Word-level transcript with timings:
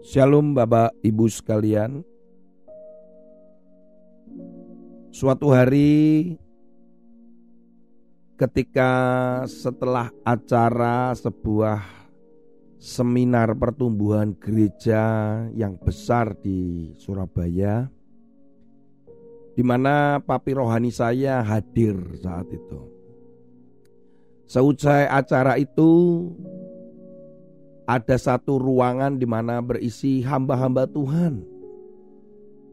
Shalom 0.00 0.56
Bapak 0.56 0.96
Ibu 1.04 1.28
sekalian. 1.28 2.00
Suatu 5.12 5.52
hari 5.52 6.32
ketika 8.40 8.92
setelah 9.44 10.08
acara 10.24 11.12
sebuah 11.12 11.84
seminar 12.80 13.52
pertumbuhan 13.60 14.32
gereja 14.40 15.04
yang 15.52 15.76
besar 15.76 16.32
di 16.32 16.96
Surabaya 16.96 17.84
di 19.52 19.60
mana 19.60 20.16
papi 20.24 20.56
rohani 20.56 20.88
saya 20.88 21.44
hadir 21.44 22.16
saat 22.16 22.48
itu. 22.48 22.80
Seusai 24.48 25.12
acara 25.12 25.60
itu 25.60 26.24
ada 27.90 28.14
satu 28.14 28.62
ruangan 28.62 29.18
di 29.18 29.26
mana 29.26 29.58
berisi 29.58 30.22
hamba-hamba 30.22 30.86
Tuhan. 30.86 31.42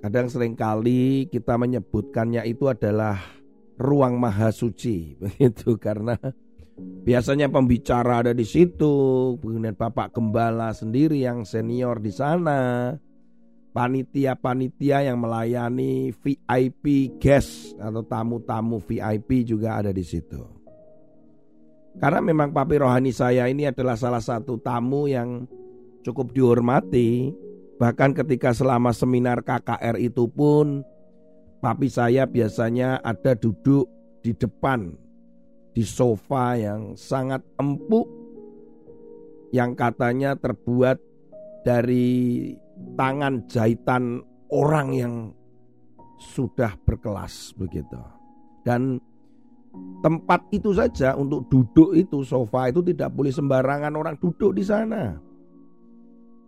Kadang 0.05 0.29
sering 0.29 0.53
kali 0.53 1.25
kita 1.33 1.57
menyebutkannya 1.57 2.45
itu 2.45 2.69
adalah 2.69 3.17
ruang 3.81 4.21
maha 4.21 4.53
suci 4.53 5.13
begitu 5.21 5.73
karena 5.81 6.21
biasanya 6.77 7.49
pembicara 7.49 8.21
ada 8.21 8.33
di 8.37 8.45
situ, 8.45 9.33
kemudian 9.41 9.73
Bapak 9.73 10.13
Gembala 10.13 10.69
sendiri 10.77 11.25
yang 11.25 11.41
senior 11.49 11.97
di 11.97 12.13
sana, 12.13 12.93
panitia-panitia 13.73 15.09
yang 15.09 15.17
melayani 15.17 16.13
VIP 16.13 17.17
guest 17.17 17.73
atau 17.81 18.05
tamu-tamu 18.05 18.77
VIP 18.77 19.49
juga 19.49 19.81
ada 19.81 19.89
di 19.89 20.05
situ. 20.05 20.56
Karena 21.97 22.21
memang 22.21 22.53
papi 22.53 22.77
rohani 22.77 23.09
saya 23.09 23.49
ini 23.49 23.65
adalah 23.65 23.97
salah 23.97 24.21
satu 24.21 24.61
tamu 24.61 25.09
yang 25.09 25.49
cukup 26.05 26.29
dihormati. 26.29 27.33
Bahkan 27.77 28.13
ketika 28.13 28.53
selama 28.53 28.93
seminar 28.93 29.41
KKR 29.41 29.97
itu 29.97 30.29
pun 30.29 30.85
papi 31.61 31.89
saya 31.89 32.29
biasanya 32.29 33.01
ada 33.01 33.33
duduk 33.33 33.89
di 34.21 34.33
depan 34.33 34.93
di 35.73 35.85
sofa 35.85 36.57
yang 36.57 36.97
sangat 36.97 37.41
empuk 37.61 38.09
yang 39.53 39.77
katanya 39.77 40.33
terbuat 40.37 40.97
dari 41.61 42.49
tangan 42.97 43.45
jahitan 43.49 44.21
orang 44.49 44.89
yang 44.93 45.15
sudah 46.17 46.73
berkelas 46.81 47.53
begitu. 47.57 48.01
Dan 48.65 48.97
tempat 50.01 50.45
itu 50.53 50.71
saja 50.71 51.17
untuk 51.17 51.49
duduk 51.49 51.97
itu 51.97 52.21
sofa 52.21 52.69
itu 52.69 52.85
tidak 52.85 53.11
boleh 53.13 53.33
sembarangan 53.33 53.93
orang 53.97 54.15
duduk 54.21 54.53
di 54.53 54.63
sana. 54.63 55.17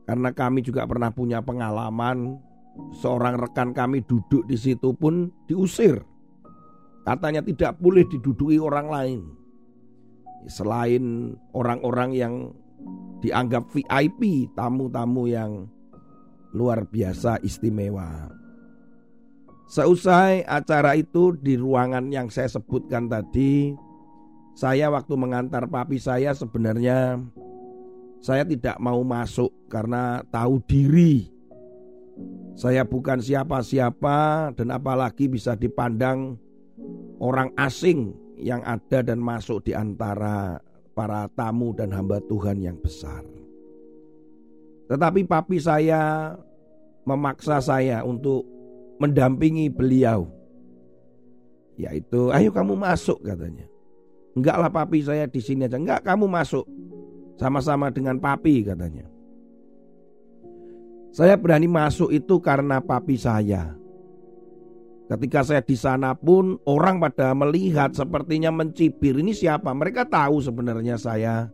Karena 0.06 0.30
kami 0.34 0.66
juga 0.66 0.90
pernah 0.90 1.14
punya 1.14 1.42
pengalaman 1.42 2.38
seorang 2.98 3.38
rekan 3.38 3.76
kami 3.76 4.02
duduk 4.06 4.46
di 4.50 4.58
situ 4.58 4.94
pun 4.98 5.30
diusir. 5.46 6.02
Katanya 7.06 7.42
tidak 7.46 7.78
boleh 7.81 8.06
diduduki 8.09 8.58
orang 8.62 8.88
lain. 8.90 9.20
Selain 10.50 11.36
orang-orang 11.53 12.09
yang 12.16 12.34
dianggap 13.20 13.68
VIP, 13.70 14.50
tamu-tamu 14.56 15.28
yang 15.28 15.68
luar 16.56 16.88
biasa 16.88 17.42
istimewa. 17.44 18.32
Seusai 19.69 20.41
acara 20.50 20.97
itu 20.97 21.38
di 21.38 21.53
ruangan 21.53 22.09
yang 22.09 22.25
saya 22.34 22.50
sebutkan 22.50 23.06
tadi, 23.06 23.78
saya 24.57 24.90
waktu 24.90 25.13
mengantar 25.13 25.69
papi 25.69 26.02
saya 26.02 26.34
sebenarnya 26.34 27.22
saya 28.18 28.50
tidak 28.50 28.81
mau 28.81 29.06
masuk 29.06 29.53
karena 29.69 30.25
tahu 30.34 30.58
diri. 30.66 31.29
Saya 32.58 32.81
bukan 32.81 33.22
siapa-siapa 33.22 34.52
dan 34.58 34.74
apalagi 34.74 35.29
bisa 35.29 35.53
dipandang 35.53 36.35
orang 37.22 37.53
asing 37.56 38.12
yang 38.41 38.66
ada 38.66 39.06
dan 39.06 39.22
masuk 39.22 39.69
di 39.69 39.78
antara 39.78 40.58
para 40.97 41.29
tamu 41.38 41.78
dan 41.78 41.94
hamba 41.94 42.18
Tuhan 42.25 42.58
yang 42.58 42.75
besar. 42.81 43.22
Tetapi 44.90 45.29
papi 45.29 45.62
saya 45.62 46.34
memaksa 47.06 47.62
saya 47.62 48.02
untuk 48.02 48.59
mendampingi 49.00 49.72
beliau. 49.72 50.28
Yaitu, 51.80 52.30
ayo 52.36 52.52
kamu 52.52 52.76
masuk 52.76 53.24
katanya. 53.24 53.66
Enggaklah 54.36 54.70
papi 54.70 55.00
saya 55.00 55.26
di 55.26 55.40
sini 55.40 55.66
aja. 55.66 55.80
Enggak, 55.80 56.04
kamu 56.04 56.28
masuk. 56.28 56.68
Sama-sama 57.40 57.88
dengan 57.88 58.20
papi 58.20 58.68
katanya. 58.68 59.08
Saya 61.16 61.40
berani 61.40 61.66
masuk 61.66 62.12
itu 62.12 62.38
karena 62.44 62.84
papi 62.84 63.16
saya. 63.16 63.80
Ketika 65.09 65.42
saya 65.42 65.64
di 65.66 65.74
sana 65.74 66.14
pun 66.14 66.62
orang 66.70 67.02
pada 67.02 67.34
melihat 67.34 67.96
sepertinya 67.98 68.54
mencibir 68.54 69.18
ini 69.18 69.34
siapa? 69.34 69.74
Mereka 69.74 70.06
tahu 70.06 70.38
sebenarnya 70.38 71.02
saya. 71.02 71.50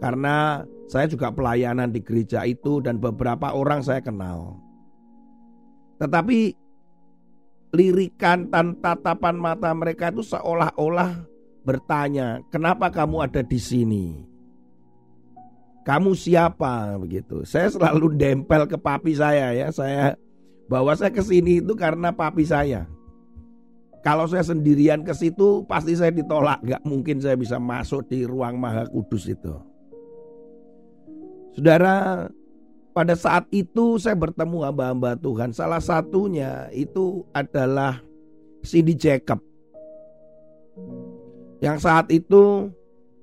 Karena 0.00 0.64
saya 0.88 1.04
juga 1.10 1.28
pelayanan 1.28 1.92
di 1.92 2.00
gereja 2.00 2.48
itu 2.48 2.80
dan 2.80 2.96
beberapa 2.96 3.52
orang 3.52 3.84
saya 3.84 4.00
kenal. 4.00 4.61
Tetapi 6.02 6.38
lirikan 7.70 8.50
dan 8.50 8.74
tatapan 8.82 9.38
mata 9.38 9.70
mereka 9.70 10.10
itu 10.10 10.26
seolah-olah 10.26 11.22
bertanya, 11.62 12.42
"Kenapa 12.50 12.90
kamu 12.90 13.30
ada 13.30 13.46
di 13.46 13.58
sini?" 13.62 14.06
Kamu 15.82 16.14
siapa 16.14 16.94
begitu? 16.98 17.42
Saya 17.42 17.66
selalu 17.70 18.14
dempel 18.14 18.70
ke 18.70 18.78
papi 18.78 19.18
saya 19.18 19.50
ya. 19.50 19.66
Saya 19.74 20.14
bawa 20.70 20.94
saya 20.94 21.10
ke 21.10 21.22
sini 21.22 21.58
itu 21.58 21.74
karena 21.74 22.14
papi 22.14 22.46
saya. 22.46 22.86
Kalau 24.02 24.26
saya 24.30 24.46
sendirian 24.46 25.02
ke 25.02 25.10
situ 25.10 25.66
pasti 25.66 25.98
saya 25.98 26.14
ditolak. 26.14 26.62
Gak 26.62 26.82
mungkin 26.86 27.18
saya 27.18 27.34
bisa 27.34 27.58
masuk 27.58 28.06
di 28.06 28.22
ruang 28.22 28.62
maha 28.62 28.86
kudus 28.90 29.26
itu. 29.26 29.54
Saudara, 31.58 32.26
pada 32.92 33.16
saat 33.16 33.48
itu 33.48 33.96
saya 33.96 34.14
bertemu 34.16 34.68
hamba-hamba 34.68 35.16
Tuhan. 35.16 35.50
Salah 35.56 35.80
satunya 35.80 36.68
itu 36.76 37.24
adalah 37.32 38.04
Cindy 38.62 38.92
Jacob. 38.92 39.40
Yang 41.64 41.78
saat 41.88 42.06
itu 42.12 42.68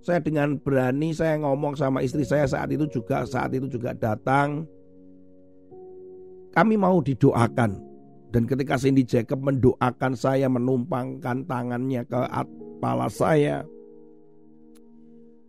saya 0.02 0.20
dengan 0.20 0.58
berani 0.58 1.14
saya 1.14 1.38
ngomong 1.38 1.78
sama 1.78 2.02
istri 2.02 2.26
saya 2.26 2.50
saat 2.50 2.74
itu 2.74 2.90
juga 2.90 3.24
saat 3.30 3.54
itu 3.54 3.70
juga 3.70 3.94
datang. 3.94 4.66
Kami 6.50 6.76
mau 6.76 7.00
didoakan. 7.00 7.88
Dan 8.30 8.46
ketika 8.46 8.78
Cindy 8.78 9.02
Jacob 9.02 9.42
mendoakan 9.42 10.14
saya 10.14 10.46
menumpangkan 10.46 11.46
tangannya 11.50 12.06
ke 12.06 12.20
kepala 12.78 13.10
saya. 13.10 13.66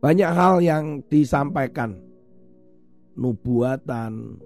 Banyak 0.00 0.30
hal 0.32 0.64
yang 0.64 1.04
disampaikan 1.12 2.09
nubuatan, 3.20 4.40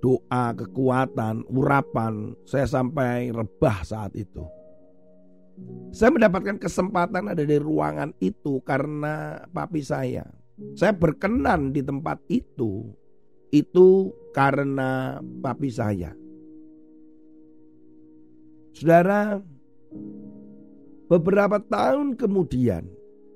doa, 0.00 0.56
kekuatan, 0.56 1.44
urapan, 1.52 2.32
saya 2.48 2.64
sampai 2.64 3.28
rebah 3.30 3.84
saat 3.84 4.16
itu. 4.16 4.42
Saya 5.92 6.08
mendapatkan 6.08 6.56
kesempatan 6.56 7.36
ada 7.36 7.44
di 7.44 7.60
ruangan 7.60 8.16
itu 8.24 8.64
karena 8.64 9.44
papi 9.52 9.84
saya. 9.84 10.24
Saya 10.72 10.96
berkenan 10.96 11.76
di 11.76 11.84
tempat 11.84 12.24
itu, 12.32 12.88
itu 13.52 14.08
karena 14.32 15.20
papi 15.20 15.68
saya. 15.68 16.16
Saudara, 18.72 19.36
beberapa 21.12 21.60
tahun 21.60 22.16
kemudian, 22.16 22.88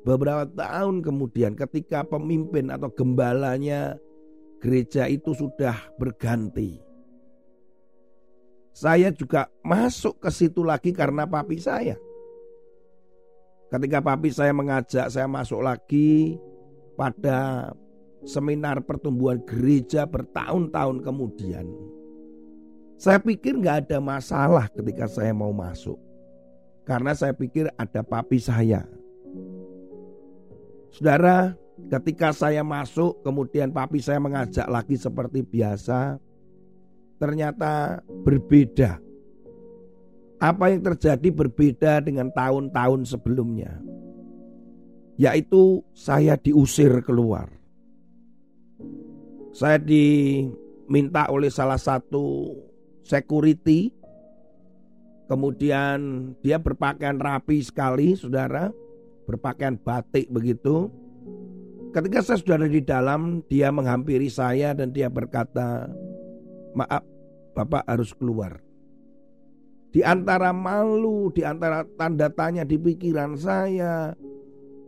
beberapa 0.09 0.49
tahun 0.49 1.05
kemudian 1.05 1.53
ketika 1.53 2.07
pemimpin 2.09 2.73
atau 2.73 2.89
gembalanya 2.89 4.01
gereja 4.65 5.05
itu 5.05 5.37
sudah 5.37 5.77
berganti. 6.01 6.81
Saya 8.73 9.13
juga 9.13 9.53
masuk 9.61 10.25
ke 10.25 10.33
situ 10.33 10.65
lagi 10.65 10.97
karena 10.97 11.29
papi 11.29 11.61
saya. 11.61 12.01
Ketika 13.69 14.01
papi 14.01 14.33
saya 14.33 14.57
mengajak 14.57 15.13
saya 15.13 15.29
masuk 15.29 15.61
lagi 15.61 16.41
pada 16.97 17.71
seminar 18.25 18.81
pertumbuhan 18.81 19.45
gereja 19.45 20.09
bertahun-tahun 20.09 21.05
kemudian. 21.05 21.69
Saya 22.97 23.21
pikir 23.21 23.61
nggak 23.61 23.85
ada 23.85 23.99
masalah 24.01 24.73
ketika 24.73 25.05
saya 25.05 25.37
mau 25.37 25.53
masuk. 25.53 26.01
Karena 26.89 27.13
saya 27.13 27.37
pikir 27.37 27.69
ada 27.77 28.01
papi 28.01 28.41
saya. 28.41 28.89
Saudara, 30.89 31.59
ketika 31.91 32.31
saya 32.31 32.63
masuk 32.63 33.23
kemudian 33.27 33.75
papi 33.75 33.99
saya 33.99 34.23
mengajak 34.23 34.67
lagi 34.71 34.95
seperti 34.95 35.43
biasa. 35.43 36.19
Ternyata 37.19 38.03
berbeda. 38.27 38.99
Apa 40.43 40.75
yang 40.75 40.83
terjadi 40.83 41.29
berbeda 41.31 42.03
dengan 42.05 42.29
tahun-tahun 42.35 43.07
sebelumnya. 43.09 43.81
Yaitu 45.15 45.81
saya 45.95 46.35
diusir 46.35 46.91
keluar. 47.07 47.49
Saya 49.55 49.79
diminta 49.79 51.31
oleh 51.31 51.49
salah 51.49 51.79
satu 51.79 52.51
security. 53.07 53.95
Kemudian 55.31 56.35
dia 56.43 56.59
berpakaian 56.59 57.17
rapi 57.17 57.63
sekali, 57.63 58.19
saudara. 58.19 58.75
Berpakaian 59.25 59.79
batik 59.79 60.29
begitu. 60.29 60.91
Ketika 61.95 62.27
saya 62.27 62.43
sudah 62.43 62.59
ada 62.59 62.67
di 62.67 62.83
dalam, 62.83 63.47
dia 63.47 63.71
menghampiri 63.71 64.27
saya 64.27 64.75
dan 64.75 64.91
dia 64.91 65.07
berkata, 65.07 65.87
"Maaf, 66.75 67.07
Bapak 67.55 67.87
harus 67.87 68.11
keluar." 68.11 68.59
Di 69.95 70.03
antara 70.03 70.51
malu, 70.51 71.31
di 71.31 71.47
antara 71.47 71.87
tanda 71.95 72.27
tanya 72.35 72.67
di 72.67 72.83
pikiran 72.83 73.39
saya, 73.39 74.11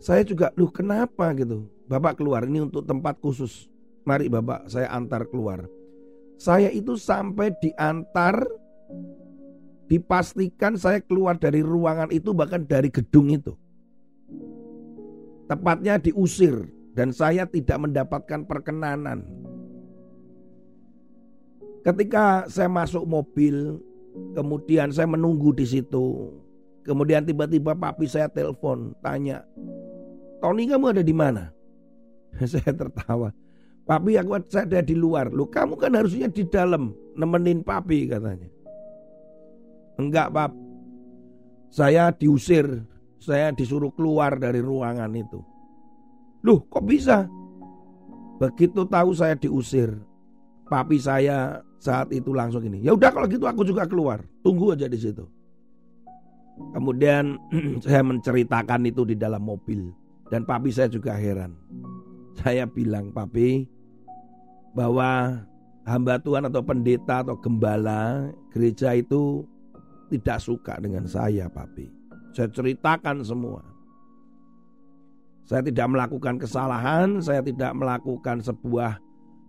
saya 0.03 0.26
juga, 0.26 0.50
"Loh, 0.58 0.67
kenapa 0.75 1.31
gitu?" 1.38 1.70
Bapak 1.87 2.19
keluar 2.19 2.43
ini 2.43 2.67
untuk 2.67 2.82
tempat 2.82 3.23
khusus. 3.23 3.70
Mari 4.03 4.26
Bapak, 4.26 4.67
saya 4.67 4.91
antar 4.91 5.31
keluar." 5.31 5.62
Saya 6.43 6.75
itu 6.75 6.99
sampai 6.99 7.55
diantar 7.62 8.50
dipastikan 9.87 10.75
saya 10.75 10.99
keluar 10.99 11.38
dari 11.38 11.62
ruangan 11.62 12.11
itu 12.11 12.35
bahkan 12.35 12.67
dari 12.67 12.91
gedung 12.91 13.31
itu. 13.31 13.55
Tepatnya 15.47 16.03
diusir 16.03 16.75
dan 16.96 17.12
saya 17.12 17.44
tidak 17.44 17.76
mendapatkan 17.76 18.48
perkenanan. 18.48 19.20
Ketika 21.84 22.48
saya 22.48 22.72
masuk 22.72 23.04
mobil, 23.04 23.78
kemudian 24.32 24.88
saya 24.90 25.04
menunggu 25.04 25.52
di 25.52 25.69
situ. 25.69 26.32
Kemudian 26.82 27.28
tiba-tiba 27.28 27.76
papi 27.76 28.08
saya 28.08 28.32
telepon, 28.32 28.96
tanya, 29.04 29.44
"Tony 30.40 30.64
kamu 30.64 30.96
ada 30.96 31.02
di 31.04 31.14
mana?" 31.14 31.52
saya 32.50 32.72
tertawa. 32.72 33.31
Papi 33.87 34.19
aku 34.19 34.43
saya 34.50 34.66
ada 34.66 34.82
di 34.82 34.98
luar. 34.98 35.31
Lu 35.31 35.46
kamu 35.46 35.78
kan 35.78 35.94
harusnya 35.94 36.26
di 36.26 36.43
dalam 36.48 36.90
nemenin 37.14 37.62
papi 37.62 38.10
katanya. 38.10 38.50
Enggak, 39.94 40.34
Pap. 40.34 40.52
Saya 41.70 42.10
diusir. 42.10 42.66
Saya 43.22 43.54
disuruh 43.54 43.94
keluar 43.94 44.43
dari 44.43 44.58
ruangan 44.58 45.10
itu. 45.14 45.38
Loh 46.44 46.65
kok 46.69 46.85
bisa? 46.85 47.25
Begitu 48.37 48.85
tahu 48.85 49.17
saya 49.17 49.33
diusir, 49.33 49.97
papi 50.69 51.00
saya 51.00 51.65
saat 51.81 52.12
itu 52.12 52.35
langsung 52.35 52.61
ini. 52.67 52.85
Ya 52.85 52.93
udah 52.93 53.09
kalau 53.09 53.25
gitu 53.31 53.49
aku 53.49 53.65
juga 53.65 53.88
keluar. 53.88 54.21
Tunggu 54.44 54.77
aja 54.77 54.91
di 54.91 54.99
situ. 54.99 55.25
Kemudian 56.73 57.37
saya 57.85 58.00
menceritakan 58.05 58.88
itu 58.88 59.05
di 59.05 59.17
dalam 59.17 59.44
mobil 59.44 59.93
dan 60.33 60.43
papi 60.43 60.73
saya 60.73 60.91
juga 60.91 61.15
heran. 61.15 61.55
Saya 62.37 62.69
bilang, 62.69 63.12
"Papi, 63.17 63.65
bahwa 64.77 65.41
hamba 65.89 66.21
Tuhan 66.21 66.49
atau 66.53 66.61
pendeta 66.61 67.25
atau 67.25 67.37
gembala 67.41 68.29
gereja 68.53 68.93
itu 68.93 69.49
tidak 70.12 70.44
suka 70.44 70.77
dengan 70.77 71.09
saya, 71.09 71.49
Papi." 71.49 71.89
Saya 72.37 72.53
ceritakan 72.53 73.25
semua. 73.25 73.65
Saya 75.46 75.62
tidak 75.62 75.87
melakukan 75.87 76.43
kesalahan, 76.43 77.22
saya 77.22 77.38
tidak 77.38 77.70
melakukan 77.78 78.43
sebuah 78.43 78.98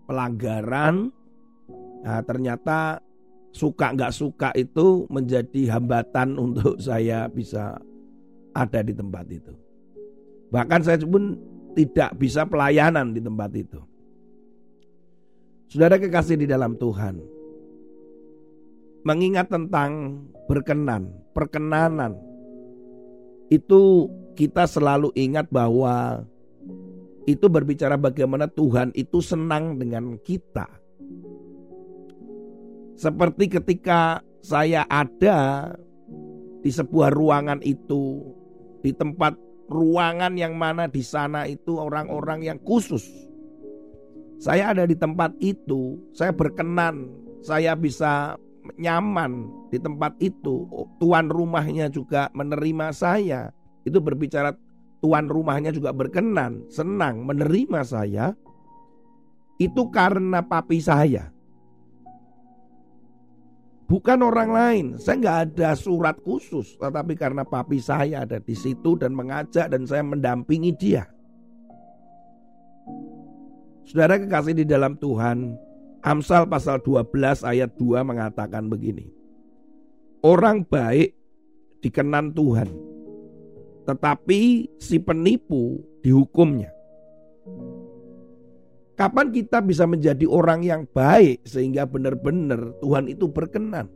pelanggaran. 0.05 1.09
Nah, 2.05 2.21
ternyata 2.21 3.01
suka 3.49 3.97
nggak 3.97 4.13
suka 4.13 4.53
itu 4.53 5.09
menjadi 5.09 5.73
hambatan 5.73 6.37
untuk 6.37 6.77
saya 6.87 7.25
bisa 7.25 7.81
ada 8.53 8.79
di 8.85 8.93
tempat 8.93 9.25
itu. 9.33 9.53
Bahkan 10.53 10.79
saya 10.85 11.01
pun 11.01 11.33
tidak 11.73 12.13
bisa 12.21 12.45
pelayanan 12.45 13.17
di 13.17 13.21
tempat 13.21 13.51
itu. 13.57 13.81
Saudara 15.67 15.97
kekasih 15.97 16.39
di 16.39 16.47
dalam 16.47 16.77
Tuhan, 16.79 17.19
mengingat 19.01 19.51
tentang 19.51 20.21
berkenan, 20.47 21.11
perkenanan, 21.35 22.15
itu 23.51 24.07
kita 24.37 24.69
selalu 24.69 25.09
ingat 25.17 25.49
bahwa 25.49 26.21
itu 27.25 27.49
berbicara 27.49 27.97
bagaimana 27.97 28.45
Tuhan 28.45 28.93
itu 28.93 29.17
senang 29.19 29.81
dengan 29.81 30.21
kita. 30.21 30.69
Seperti 32.93 33.49
ketika 33.49 34.21
saya 34.45 34.85
ada 34.87 35.73
di 36.61 36.69
sebuah 36.69 37.09
ruangan 37.09 37.59
itu, 37.65 38.21
di 38.85 38.93
tempat 38.93 39.33
ruangan 39.67 40.37
yang 40.37 40.55
mana 40.55 40.87
di 40.87 41.01
sana 41.01 41.49
itu 41.49 41.81
orang-orang 41.81 42.45
yang 42.45 42.59
khusus. 42.61 43.03
Saya 44.37 44.71
ada 44.71 44.85
di 44.85 44.93
tempat 44.93 45.33
itu, 45.41 45.97
saya 46.13 46.29
berkenan, 46.29 47.09
saya 47.41 47.73
bisa 47.73 48.37
nyaman 48.77 49.49
di 49.73 49.81
tempat 49.81 50.13
itu. 50.21 50.63
Tuan 51.01 51.27
rumahnya 51.27 51.89
juga 51.89 52.29
menerima 52.31 52.93
saya 52.93 53.51
itu 53.87 54.03
berbicara 54.03 54.51
tuan 54.99 55.31
rumahnya 55.31 55.71
juga 55.71 55.95
berkenan, 55.95 56.67
senang 56.67 57.23
menerima 57.23 57.81
saya. 57.87 58.35
Itu 59.57 59.89
karena 59.89 60.45
papi 60.45 60.77
saya. 60.77 61.33
Bukan 63.87 64.19
orang 64.19 64.51
lain, 64.51 64.85
saya 64.99 65.15
nggak 65.15 65.39
ada 65.47 65.71
surat 65.79 66.19
khusus, 66.19 66.75
tetapi 66.75 67.15
karena 67.15 67.47
papi 67.47 67.79
saya 67.79 68.27
ada 68.27 68.35
di 68.37 68.51
situ 68.51 68.99
dan 68.99 69.15
mengajak 69.15 69.71
dan 69.71 69.87
saya 69.87 70.03
mendampingi 70.03 70.75
dia. 70.75 71.07
Saudara 73.87 74.19
kekasih 74.19 74.59
di 74.59 74.65
dalam 74.67 74.99
Tuhan, 74.99 75.55
Amsal 76.03 76.51
pasal 76.51 76.83
12 76.83 77.47
ayat 77.47 77.71
2 77.79 78.03
mengatakan 78.03 78.67
begini. 78.67 79.07
Orang 80.19 80.67
baik 80.67 81.15
dikenan 81.79 82.35
Tuhan, 82.35 82.67
tetapi 83.87 84.67
si 84.75 84.99
penipu 84.99 85.79
dihukumnya. 86.03 86.75
Kapan 88.99 89.31
kita 89.31 89.63
bisa 89.63 89.87
menjadi 89.87 90.27
orang 90.27 90.65
yang 90.65 90.83
baik 90.89 91.47
sehingga 91.47 91.87
benar-benar 91.87 92.75
Tuhan 92.83 93.07
itu 93.07 93.31
berkenan? 93.31 93.87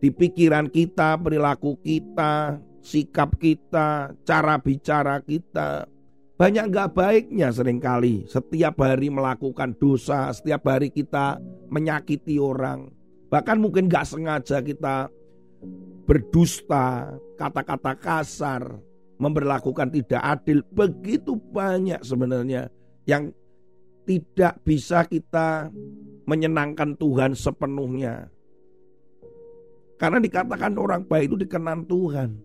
Di 0.00 0.08
pikiran 0.08 0.72
kita, 0.72 1.20
perilaku 1.20 1.76
kita, 1.84 2.56
sikap 2.80 3.36
kita, 3.36 4.16
cara 4.24 4.56
bicara 4.56 5.20
kita, 5.20 5.84
banyak 6.40 6.72
gak 6.72 6.96
baiknya 6.96 7.52
sering 7.52 7.76
kali. 7.76 8.24
Setiap 8.24 8.80
hari 8.80 9.12
melakukan 9.12 9.76
dosa, 9.76 10.32
setiap 10.32 10.64
hari 10.72 10.88
kita 10.88 11.36
menyakiti 11.68 12.40
orang. 12.40 12.88
Bahkan 13.28 13.60
mungkin 13.60 13.92
gak 13.92 14.08
sengaja 14.08 14.64
kita 14.64 15.12
berdusta, 16.08 17.14
kata-kata 17.38 17.94
kasar, 17.94 18.62
memperlakukan 19.20 19.92
tidak 19.92 20.22
adil. 20.24 20.64
Begitu 20.72 21.36
banyak 21.36 22.00
sebenarnya 22.00 22.72
yang 23.04 23.30
tidak 24.08 24.58
bisa 24.66 25.06
kita 25.06 25.70
menyenangkan 26.26 26.96
Tuhan 26.98 27.36
sepenuhnya. 27.36 28.26
Karena 30.00 30.16
dikatakan 30.16 30.74
orang 30.80 31.04
baik 31.04 31.30
itu 31.30 31.36
dikenan 31.44 31.84
Tuhan. 31.84 32.40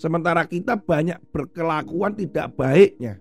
Sementara 0.00 0.42
kita 0.48 0.74
banyak 0.74 1.20
berkelakuan 1.30 2.16
tidak 2.16 2.56
baiknya. 2.56 3.20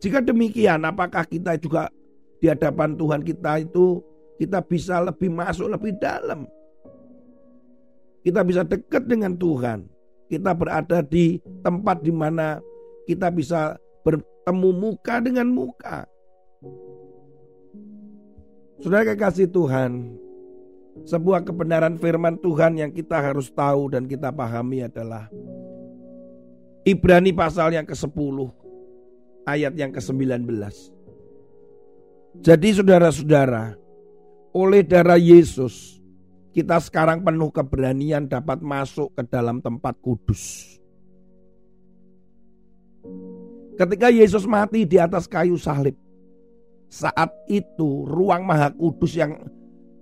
Jika 0.00 0.22
demikian, 0.22 0.86
apakah 0.86 1.26
kita 1.26 1.58
juga 1.58 1.90
di 2.38 2.46
hadapan 2.46 2.94
Tuhan 2.94 3.20
kita 3.26 3.60
itu 3.60 4.00
kita 4.38 4.62
bisa 4.62 5.02
lebih 5.02 5.28
masuk 5.28 5.66
lebih 5.66 5.98
dalam? 5.98 6.46
Kita 8.26 8.42
bisa 8.42 8.66
dekat 8.66 9.06
dengan 9.06 9.38
Tuhan. 9.38 9.86
Kita 10.26 10.50
berada 10.50 10.98
di 10.98 11.38
tempat 11.62 12.02
di 12.02 12.10
mana 12.10 12.58
kita 13.06 13.30
bisa 13.30 13.78
bertemu 14.02 14.70
muka 14.74 15.22
dengan 15.22 15.46
muka. 15.46 16.10
Saudara 18.82 19.14
kekasih 19.14 19.46
Tuhan, 19.46 20.18
sebuah 21.06 21.46
kebenaran 21.46 21.94
firman 22.02 22.34
Tuhan 22.42 22.74
yang 22.82 22.90
kita 22.90 23.14
harus 23.14 23.46
tahu 23.54 23.94
dan 23.94 24.10
kita 24.10 24.34
pahami 24.34 24.90
adalah 24.90 25.30
Ibrani 26.82 27.30
pasal 27.30 27.78
yang 27.78 27.86
ke-10 27.86 28.36
ayat 29.46 29.72
yang 29.78 29.94
ke-19. 29.94 30.50
Jadi 32.42 32.68
saudara-saudara, 32.74 33.78
oleh 34.50 34.82
darah 34.82 35.18
Yesus 35.18 35.95
kita 36.56 36.80
sekarang 36.80 37.20
penuh 37.20 37.52
keberanian 37.52 38.24
dapat 38.24 38.64
masuk 38.64 39.12
ke 39.12 39.28
dalam 39.28 39.60
tempat 39.60 39.92
kudus. 40.00 40.72
Ketika 43.76 44.08
Yesus 44.08 44.48
mati 44.48 44.88
di 44.88 44.96
atas 44.96 45.28
kayu 45.28 45.60
salib, 45.60 45.92
saat 46.88 47.28
itu 47.44 48.08
ruang 48.08 48.48
maha 48.48 48.72
kudus 48.72 49.12
yang 49.20 49.36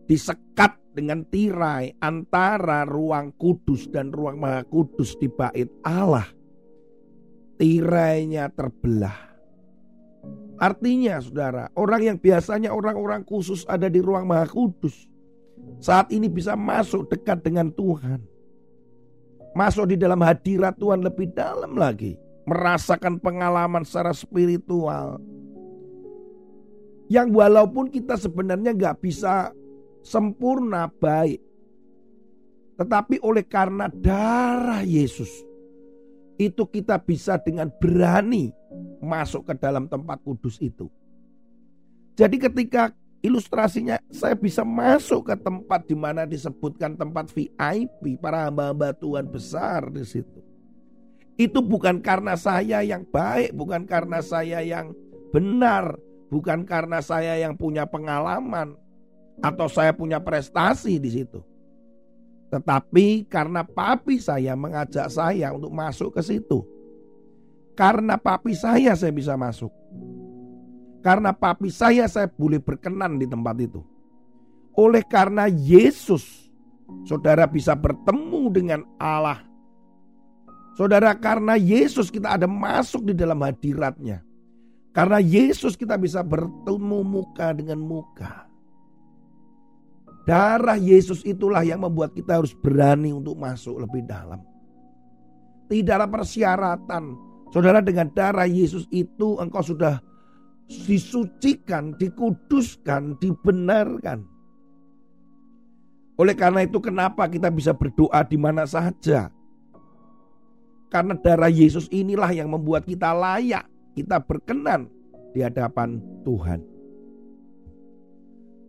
disekat 0.06 0.78
dengan 0.94 1.26
tirai 1.26 1.90
antara 1.99 2.87
ruang 2.87 3.34
kudus 3.34 3.90
dan 3.90 4.14
ruang 4.14 4.38
maha 4.38 4.62
kudus 4.62 5.18
di 5.18 5.26
bait 5.26 5.66
Allah 5.82 6.30
tirainya 7.58 8.46
terbelah. 8.54 9.34
Artinya 10.54 11.18
saudara, 11.18 11.66
orang 11.75 12.14
yang 12.14 12.18
biasanya 12.23 12.70
orang-orang 12.70 13.26
khusus 13.26 13.66
ada 13.66 13.90
di 13.90 13.99
ruang 13.99 14.23
maha 14.23 14.46
kudus. 14.46 15.11
Saat 15.81 16.11
ini 16.14 16.31
bisa 16.31 16.54
masuk 16.59 17.09
dekat 17.11 17.43
dengan 17.45 17.71
Tuhan. 17.73 18.23
Masuk 19.54 19.95
di 19.95 19.97
dalam 19.97 20.19
hadirat 20.19 20.75
Tuhan 20.78 21.02
lebih 21.07 21.31
dalam 21.31 21.78
lagi. 21.78 22.19
Merasakan 22.45 23.23
pengalaman 23.23 23.87
secara 23.87 24.11
spiritual. 24.11 25.23
Yang 27.07 27.28
walaupun 27.37 27.93
kita 27.93 28.19
sebenarnya 28.19 28.75
nggak 28.75 28.99
bisa 28.99 29.52
sempurna 30.02 30.90
baik. 30.90 31.40
Tetapi 32.75 33.23
oleh 33.23 33.47
karena 33.47 33.87
darah 33.87 34.83
Yesus 34.83 35.31
itu 36.35 36.66
kita 36.66 36.99
bisa 36.99 37.38
dengan 37.38 37.71
berani 37.71 38.50
masuk 38.99 39.47
ke 39.47 39.54
dalam 39.54 39.87
tempat 39.87 40.19
kudus 40.26 40.59
itu. 40.59 40.90
Jadi 42.19 42.37
ketika 42.38 42.90
ilustrasinya 43.25 43.97
saya 44.12 44.37
bisa 44.37 44.61
masuk 44.69 45.33
ke 45.33 45.35
tempat 45.40 45.88
di 45.88 45.97
mana 45.97 46.28
disebutkan 46.28 46.93
tempat 46.93 47.33
VIP 47.33 48.21
para 48.21 48.45
hamba-hamba 48.45 48.93
Tuhan 48.93 49.25
besar 49.33 49.88
di 49.88 50.04
situ. 50.04 50.45
Itu 51.40 51.64
bukan 51.64 52.04
karena 52.04 52.37
saya 52.37 52.85
yang 52.85 53.09
baik, 53.09 53.57
bukan 53.57 53.88
karena 53.88 54.21
saya 54.21 54.61
yang 54.61 54.93
benar, 55.33 55.97
bukan 56.28 56.69
karena 56.69 57.00
saya 57.00 57.40
yang 57.40 57.57
punya 57.57 57.88
pengalaman 57.88 58.76
atau 59.40 59.66
saya 59.73 59.97
punya 59.97 60.21
prestasi 60.21 61.00
di 61.00 61.11
situ. 61.11 61.40
Tetapi 62.52 63.26
karena 63.26 63.66
papi 63.66 64.21
saya 64.21 64.54
mengajak 64.54 65.11
saya 65.11 65.50
untuk 65.50 65.75
masuk 65.75 66.14
ke 66.14 66.23
situ. 66.23 66.62
Karena 67.75 68.14
papi 68.14 68.54
saya 68.54 68.95
saya 68.95 69.11
bisa 69.11 69.35
masuk. 69.35 69.75
Karena 71.04 71.37
papi 71.37 71.68
saya 71.68 72.08
saya 72.08 72.32
boleh 72.32 72.56
berkenan 72.56 73.20
di 73.20 73.28
tempat 73.28 73.61
itu. 73.61 73.84
Oleh 74.73 75.04
karena 75.04 75.52
Yesus, 75.52 76.49
saudara 77.04 77.44
bisa 77.44 77.76
bertemu 77.76 78.49
dengan 78.49 78.80
Allah. 78.96 79.44
Saudara 80.80 81.12
karena 81.12 81.61
Yesus 81.61 82.08
kita 82.08 82.40
ada 82.40 82.49
masuk 82.49 83.04
di 83.04 83.12
dalam 83.12 83.37
hadiratnya. 83.44 84.25
Karena 84.96 85.20
Yesus 85.20 85.76
kita 85.76 86.00
bisa 86.00 86.25
bertemu 86.25 86.99
muka 87.04 87.52
dengan 87.52 87.84
muka. 87.84 88.49
Darah 90.25 90.80
Yesus 90.80 91.20
itulah 91.28 91.61
yang 91.68 91.84
membuat 91.84 92.16
kita 92.16 92.40
harus 92.40 92.56
berani 92.56 93.12
untuk 93.12 93.37
masuk 93.37 93.76
lebih 93.76 94.08
dalam. 94.08 94.40
Tidak 95.68 95.94
ada 96.00 96.08
persyaratan. 96.08 97.12
Saudara 97.52 97.84
dengan 97.84 98.08
darah 98.08 98.49
Yesus 98.49 98.88
itu 98.88 99.37
engkau 99.37 99.61
sudah 99.61 100.00
disucikan, 100.68 101.97
dikuduskan, 101.97 103.21
dibenarkan. 103.21 104.25
Oleh 106.14 106.35
karena 106.38 106.62
itu 106.62 106.78
kenapa 106.78 107.26
kita 107.26 107.50
bisa 107.50 107.75
berdoa 107.75 108.23
di 108.23 108.38
mana 108.38 108.64
saja? 108.64 109.28
Karena 110.88 111.18
darah 111.18 111.50
Yesus 111.50 111.90
inilah 111.90 112.30
yang 112.30 112.54
membuat 112.54 112.87
kita 112.87 113.11
layak, 113.11 113.66
kita 113.99 114.23
berkenan 114.23 114.87
di 115.35 115.42
hadapan 115.42 115.99
Tuhan. 116.23 116.62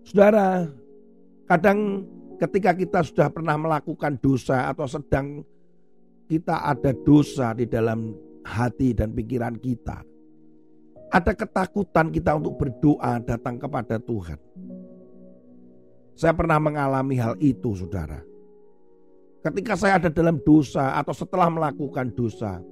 Saudara, 0.05 0.65
Kadang 1.45 2.01
ketika 2.41 2.73
kita 2.73 2.99
sudah 3.05 3.29
pernah 3.29 3.53
melakukan 3.53 4.17
dosa 4.17 4.65
atau 4.73 4.89
sedang 4.89 5.45
kita 6.25 6.65
ada 6.65 6.89
dosa 7.05 7.53
di 7.53 7.69
dalam 7.69 8.17
hati 8.41 8.97
dan 8.97 9.13
pikiran 9.13 9.53
kita. 9.61 10.01
Ada 11.13 11.31
ketakutan 11.37 12.09
kita 12.09 12.35
untuk 12.35 12.57
berdoa 12.59 13.21
datang 13.21 13.61
kepada 13.61 14.01
Tuhan. 14.01 14.39
Saya 16.15 16.31
pernah 16.31 16.57
mengalami 16.57 17.19
hal 17.19 17.35
itu 17.43 17.75
saudara. 17.75 18.23
Ketika 19.45 19.77
saya 19.77 20.01
ada 20.01 20.09
dalam 20.09 20.41
dosa 20.41 20.97
atau 20.97 21.13
setelah 21.13 21.51
melakukan 21.51 22.09
dosa. 22.15 22.63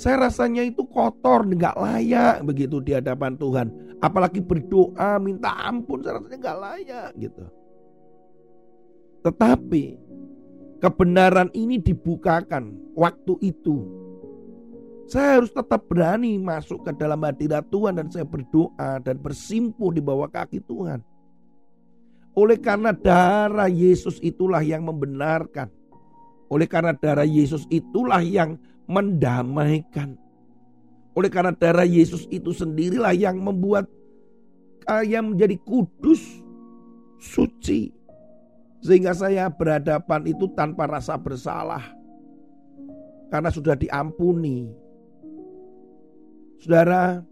Saya 0.00 0.30
rasanya 0.30 0.64
itu 0.64 0.80
kotor, 0.88 1.44
nggak 1.44 1.76
layak 1.76 2.40
begitu 2.48 2.80
di 2.80 2.96
hadapan 2.96 3.36
Tuhan. 3.36 3.68
Apalagi 4.00 4.40
berdoa 4.40 5.20
minta 5.20 5.52
ampun, 5.60 6.00
saya 6.00 6.16
rasanya 6.16 6.38
nggak 6.40 6.58
layak 6.64 7.08
gitu. 7.20 7.44
Tetapi 9.20 9.84
kebenaran 10.80 11.52
ini 11.52 11.76
dibukakan 11.76 12.80
waktu 12.96 13.36
itu. 13.44 14.08
Saya 15.10 15.42
harus 15.42 15.50
tetap 15.50 15.90
berani 15.90 16.38
masuk 16.38 16.86
ke 16.86 16.94
dalam 16.94 17.18
hadirat 17.26 17.66
Tuhan 17.66 17.98
dan 17.98 18.06
saya 18.14 18.22
berdoa 18.22 19.02
dan 19.02 19.18
bersimpuh 19.18 19.90
di 19.90 19.98
bawah 19.98 20.30
kaki 20.30 20.62
Tuhan. 20.62 21.02
Oleh 22.38 22.54
karena 22.54 22.94
darah 22.94 23.66
Yesus 23.66 24.22
itulah 24.22 24.62
yang 24.62 24.86
membenarkan. 24.86 25.66
Oleh 26.46 26.70
karena 26.70 26.94
darah 26.94 27.26
Yesus 27.26 27.66
itulah 27.74 28.22
yang 28.22 28.54
mendamaikan. 28.86 30.14
Oleh 31.18 31.26
karena 31.26 31.50
darah 31.58 31.86
Yesus 31.86 32.30
itu 32.30 32.54
sendirilah 32.54 33.10
yang 33.10 33.34
membuat 33.42 33.90
kalian 34.86 35.34
menjadi 35.34 35.58
kudus, 35.66 36.22
suci, 37.18 37.90
sehingga 38.78 39.10
saya 39.10 39.50
berhadapan 39.50 40.22
itu 40.30 40.46
tanpa 40.54 40.86
rasa 40.86 41.18
bersalah. 41.18 41.82
Karena 43.26 43.50
sudah 43.50 43.74
diampuni. 43.74 44.89
Saudara, 46.60 47.24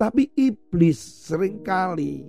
tapi 0.00 0.32
iblis 0.32 0.96
sering 0.96 1.60
kali 1.60 2.24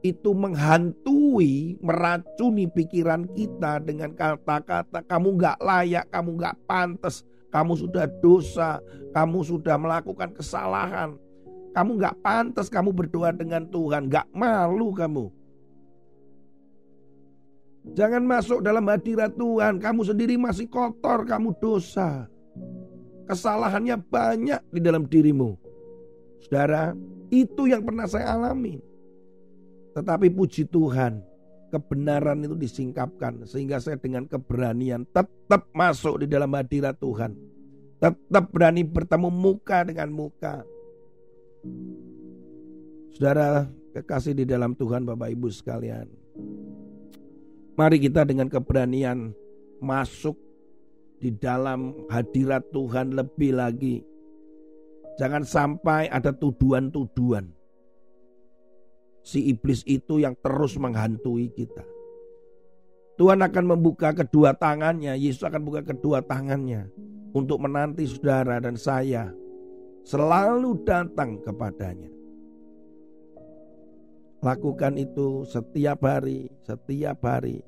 itu 0.00 0.30
menghantui, 0.32 1.76
meracuni 1.84 2.64
pikiran 2.64 3.28
kita 3.36 3.84
dengan 3.84 4.16
kata-kata 4.16 5.04
kamu 5.04 5.36
gak 5.36 5.58
layak, 5.60 6.08
kamu 6.08 6.40
gak 6.40 6.56
pantas, 6.64 7.28
kamu 7.52 7.76
sudah 7.76 8.08
dosa, 8.24 8.80
kamu 9.12 9.44
sudah 9.44 9.76
melakukan 9.76 10.32
kesalahan, 10.32 11.20
kamu 11.76 12.00
gak 12.00 12.16
pantas, 12.24 12.72
kamu 12.72 12.88
berdoa 12.96 13.36
dengan 13.36 13.68
Tuhan, 13.68 14.08
gak 14.08 14.32
malu 14.32 14.96
kamu. 14.96 15.28
Jangan 17.92 18.24
masuk 18.26 18.66
dalam 18.66 18.82
hadirat 18.90 19.30
Tuhan. 19.38 19.78
Kamu 19.78 20.02
sendiri 20.02 20.34
masih 20.34 20.66
kotor, 20.66 21.22
kamu 21.22 21.54
dosa. 21.62 22.26
Kesalahannya 23.26 23.98
banyak 24.06 24.60
di 24.70 24.80
dalam 24.80 25.06
dirimu. 25.10 25.58
Saudara, 26.46 26.94
itu 27.30 27.66
yang 27.66 27.82
pernah 27.82 28.06
saya 28.06 28.38
alami. 28.38 28.78
Tetapi 29.98 30.30
puji 30.30 30.70
Tuhan, 30.70 31.24
kebenaran 31.74 32.46
itu 32.46 32.54
disingkapkan 32.54 33.42
sehingga 33.48 33.82
saya 33.82 33.98
dengan 33.98 34.30
keberanian 34.30 35.02
tetap 35.10 35.66
masuk 35.74 36.22
di 36.22 36.26
dalam 36.30 36.54
hadirat 36.54 36.94
Tuhan. 37.02 37.34
Tetap 37.98 38.44
berani 38.52 38.86
bertemu 38.86 39.28
muka 39.32 39.82
dengan 39.82 40.12
muka. 40.12 40.62
Saudara, 43.16 43.66
kekasih 43.96 44.36
di 44.36 44.44
dalam 44.44 44.76
Tuhan 44.76 45.08
Bapak 45.08 45.32
Ibu 45.32 45.48
sekalian. 45.48 46.06
Mari 47.76 47.96
kita 47.96 48.28
dengan 48.28 48.52
keberanian 48.52 49.32
masuk 49.80 50.36
di 51.16 51.32
dalam 51.36 52.06
hadirat 52.12 52.64
Tuhan 52.72 53.16
lebih 53.16 53.56
lagi. 53.56 54.04
Jangan 55.16 55.42
sampai 55.48 56.12
ada 56.12 56.32
tuduhan-tuduhan. 56.32 57.48
Si 59.26 59.48
iblis 59.48 59.82
itu 59.88 60.22
yang 60.22 60.36
terus 60.38 60.76
menghantui 60.76 61.50
kita. 61.50 61.82
Tuhan 63.16 63.40
akan 63.40 63.64
membuka 63.64 64.12
kedua 64.12 64.52
tangannya, 64.52 65.16
Yesus 65.16 65.40
akan 65.40 65.64
buka 65.64 65.80
kedua 65.80 66.20
tangannya 66.20 66.92
untuk 67.32 67.64
menanti 67.64 68.04
saudara 68.04 68.60
dan 68.60 68.76
saya 68.76 69.32
selalu 70.04 70.84
datang 70.84 71.40
kepadanya. 71.40 72.12
Lakukan 74.44 75.00
itu 75.00 75.48
setiap 75.48 76.04
hari, 76.04 76.52
setiap 76.62 77.24
hari. 77.24 77.64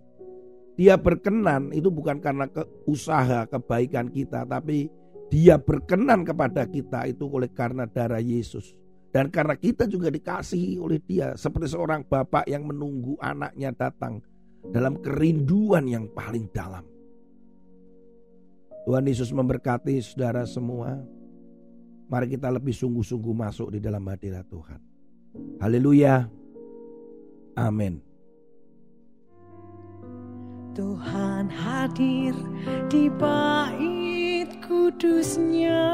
Dia 0.79 0.95
berkenan 0.95 1.75
itu 1.75 1.91
bukan 1.91 2.23
karena 2.23 2.47
ke 2.47 2.63
usaha 2.87 3.43
kebaikan 3.51 4.07
kita, 4.15 4.47
tapi 4.47 4.87
Dia 5.29 5.61
berkenan 5.61 6.25
kepada 6.25 6.65
kita 6.65 7.05
itu 7.05 7.29
oleh 7.29 7.53
karena 7.53 7.85
darah 7.85 8.23
Yesus. 8.23 8.73
Dan 9.09 9.33
karena 9.33 9.57
kita 9.57 9.89
juga 9.89 10.13
dikasihi 10.13 10.77
oleh 10.77 11.01
dia 11.01 11.33
seperti 11.33 11.73
seorang 11.73 12.05
bapak 12.05 12.45
yang 12.45 12.65
menunggu 12.65 13.17
anaknya 13.21 13.73
datang 13.73 14.21
dalam 14.69 15.01
kerinduan 15.01 15.89
yang 15.89 16.09
paling 16.13 16.49
dalam. 16.53 16.85
Tuhan 18.85 19.05
Yesus 19.05 19.33
memberkati 19.33 20.01
saudara 20.01 20.49
semua. 20.49 20.97
Mari 22.09 22.37
kita 22.37 22.49
lebih 22.49 22.73
sungguh-sungguh 22.73 23.35
masuk 23.37 23.69
di 23.77 23.85
dalam 23.85 24.01
hadirat 24.09 24.49
Tuhan. 24.49 24.81
Haleluya. 25.61 26.25
Amin. 27.53 28.08
Tuhan 30.79 31.51
hadir 31.51 32.39
di 32.87 33.11
bait 33.11 34.47
kudusnya. 34.63 35.91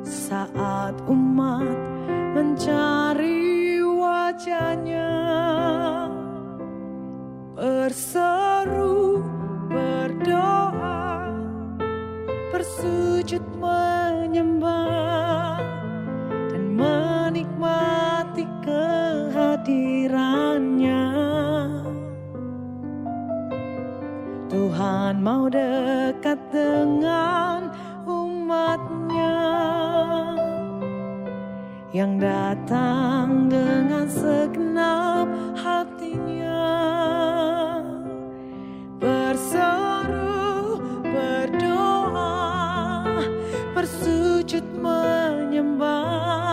Saat 0.00 0.96
umat 1.12 1.76
mencari 2.32 3.84
wajahnya 3.84 5.12
berseru 7.52 9.20
berdoa 9.68 11.36
bersujud 12.48 13.44
menyembah 13.60 14.95
Tuhan 25.06 25.22
mau 25.22 25.46
dekat 25.46 26.34
dengan 26.50 27.70
umatnya. 28.10 29.38
Yang 31.94 32.26
datang 32.26 33.46
dengan 33.46 34.10
segenap 34.10 35.30
hatinya. 35.62 36.74
Berseru 38.98 40.82
berdoa 41.06 43.06
bersujud 43.78 44.66
menyembah 44.74 46.45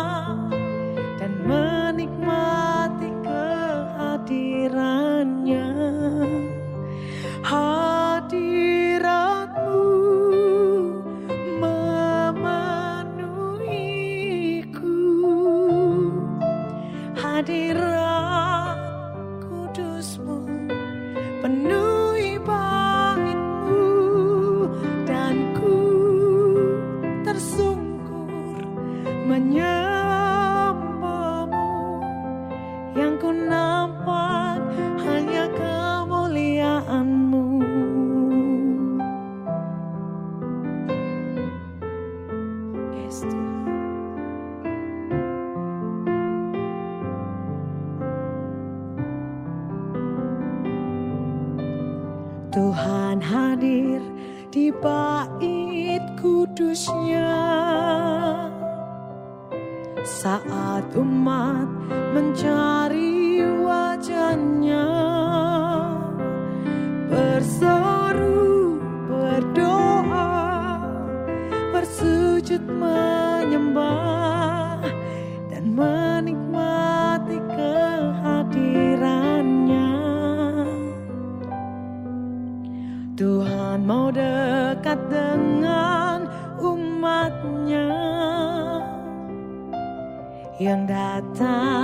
yang 90.63 90.87
datang 90.87 91.82